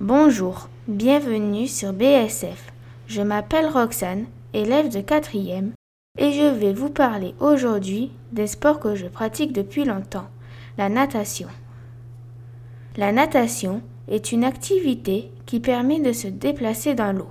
[0.00, 2.72] Bonjour, bienvenue sur BSF.
[3.06, 5.72] Je m'appelle Roxane, élève de 4e,
[6.16, 10.30] et je vais vous parler aujourd'hui des sports que je pratique depuis longtemps,
[10.78, 11.48] la natation.
[12.96, 17.28] La natation est une activité qui permet de se déplacer dans l'eau.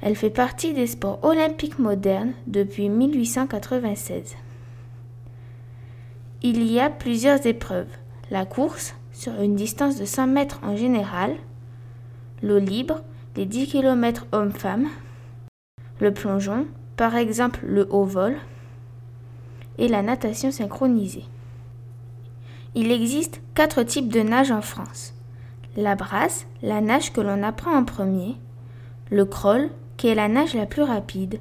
[0.00, 4.34] Elle fait partie des sports olympiques modernes depuis 1896.
[6.40, 7.92] Il y a plusieurs épreuves.
[8.30, 11.36] La course, sur une distance de 100 mètres en général,
[12.42, 13.02] l'eau libre,
[13.36, 14.88] les 10 km hommes-femmes,
[16.00, 18.36] le plongeon, par exemple le haut vol,
[19.78, 21.24] et la natation synchronisée.
[22.74, 25.14] Il existe quatre types de nage en France.
[25.76, 28.36] La brasse, la nage que l'on apprend en premier,
[29.10, 31.40] le crawl, qui est la nage la plus rapide,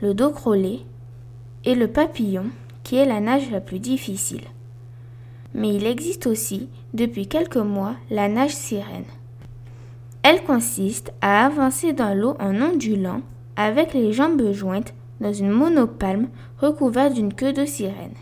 [0.00, 0.80] le dos crawlé,
[1.64, 2.46] et le papillon,
[2.84, 4.44] qui est la nage la plus difficile.
[5.54, 9.04] Mais il existe aussi, depuis quelques mois, la nage sirène.
[10.28, 13.20] Elle consiste à avancer dans l'eau en ondulant
[13.54, 18.16] avec les jambes jointes dans une monopalme recouverte d'une queue de sirène.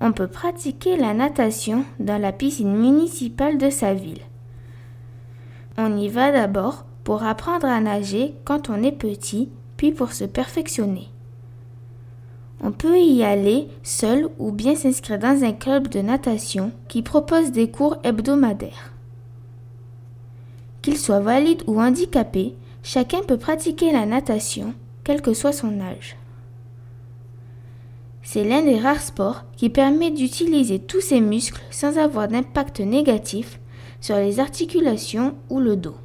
[0.00, 4.22] On peut pratiquer la natation dans la piscine municipale de sa ville.
[5.76, 10.24] On y va d'abord pour apprendre à nager quand on est petit, puis pour se
[10.24, 11.08] perfectionner.
[12.62, 17.52] On peut y aller seul ou bien s'inscrire dans un club de natation qui propose
[17.52, 18.95] des cours hebdomadaires.
[20.86, 26.16] Qu'il soit valide ou handicapé, chacun peut pratiquer la natation, quel que soit son âge.
[28.22, 33.58] C'est l'un des rares sports qui permet d'utiliser tous ses muscles sans avoir d'impact négatif
[34.00, 35.96] sur les articulations ou le dos.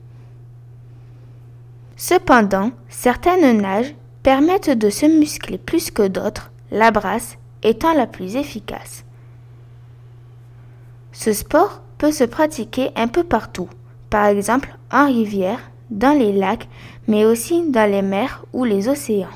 [1.96, 8.36] Cependant, certaines nages permettent de se muscler plus que d'autres, la brasse étant la plus
[8.36, 9.06] efficace.
[11.12, 13.70] Ce sport peut se pratiquer un peu partout,
[14.12, 16.68] par exemple en rivière, dans les lacs,
[17.08, 19.36] mais aussi dans les mers ou les océans.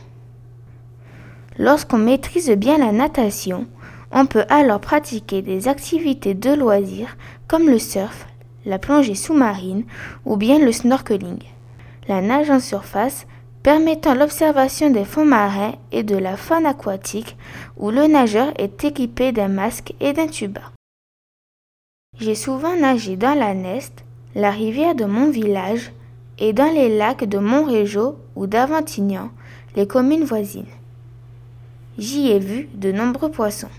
[1.58, 3.66] Lorsqu'on maîtrise bien la natation,
[4.12, 8.28] on peut alors pratiquer des activités de loisirs comme le surf,
[8.66, 9.86] la plongée sous-marine
[10.26, 11.40] ou bien le snorkeling.
[12.08, 13.26] La nage en surface
[13.64, 17.36] permettant l'observation des fonds marins et de la faune aquatique
[17.78, 20.62] où le nageur est équipé d'un masque et d'un tuba.
[22.20, 24.05] J'ai souvent nagé dans la Neste,
[24.36, 25.92] la rivière de mon village,
[26.38, 29.32] et dans les lacs de Montrégeau ou d'Aventignan,
[29.76, 30.66] les communes voisines.
[31.98, 33.70] J'y ai vu de nombreux poissons.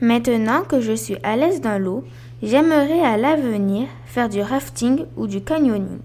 [0.00, 2.04] Maintenant que je suis à l'aise dans l'eau,
[2.42, 5.98] j'aimerais à l'avenir faire du rafting ou du canyoning.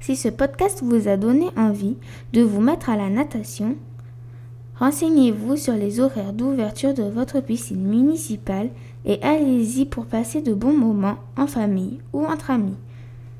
[0.00, 1.96] Si ce podcast vous a donné envie
[2.32, 3.76] de vous mettre à la natation,
[4.78, 8.70] renseignez-vous sur les horaires d'ouverture de votre piscine municipale
[9.04, 12.76] et allez-y pour passer de bons moments en famille ou entre amis.